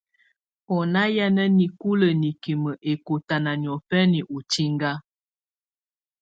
Ɔ 0.75 0.77
na 0.93 1.01
ya 1.15 1.25
na 1.35 1.43
nikulə 1.57 2.07
nikimə 2.21 2.71
ɛkɔtana 2.91 3.51
niɔfɛna 3.61 4.19
ɔ 4.35 4.37
tsinga. 4.51 4.91